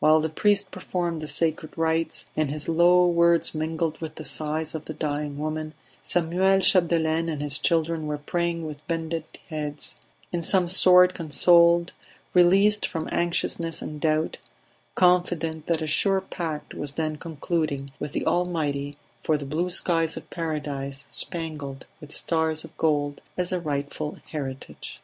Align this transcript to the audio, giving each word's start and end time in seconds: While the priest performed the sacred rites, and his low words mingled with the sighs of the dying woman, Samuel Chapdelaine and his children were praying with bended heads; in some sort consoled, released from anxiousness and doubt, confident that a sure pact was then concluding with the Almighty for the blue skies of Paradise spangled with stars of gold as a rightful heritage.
While 0.00 0.18
the 0.18 0.28
priest 0.28 0.72
performed 0.72 1.22
the 1.22 1.28
sacred 1.28 1.70
rites, 1.78 2.26
and 2.36 2.50
his 2.50 2.68
low 2.68 3.06
words 3.06 3.54
mingled 3.54 3.96
with 4.00 4.16
the 4.16 4.24
sighs 4.24 4.74
of 4.74 4.86
the 4.86 4.92
dying 4.92 5.38
woman, 5.38 5.72
Samuel 6.02 6.58
Chapdelaine 6.58 7.28
and 7.28 7.40
his 7.40 7.60
children 7.60 8.08
were 8.08 8.18
praying 8.18 8.66
with 8.66 8.84
bended 8.88 9.22
heads; 9.50 10.00
in 10.32 10.42
some 10.42 10.66
sort 10.66 11.14
consoled, 11.14 11.92
released 12.34 12.86
from 12.86 13.08
anxiousness 13.12 13.80
and 13.80 14.00
doubt, 14.00 14.38
confident 14.96 15.66
that 15.66 15.80
a 15.80 15.86
sure 15.86 16.22
pact 16.22 16.74
was 16.74 16.94
then 16.94 17.14
concluding 17.14 17.92
with 18.00 18.10
the 18.14 18.26
Almighty 18.26 18.96
for 19.22 19.38
the 19.38 19.46
blue 19.46 19.70
skies 19.70 20.16
of 20.16 20.28
Paradise 20.28 21.06
spangled 21.08 21.86
with 22.00 22.10
stars 22.10 22.64
of 22.64 22.76
gold 22.78 23.20
as 23.36 23.52
a 23.52 23.60
rightful 23.60 24.18
heritage. 24.32 25.00